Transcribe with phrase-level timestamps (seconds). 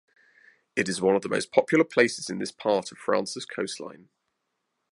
[0.75, 4.09] It is one of the most popular places in this part of France's coastline.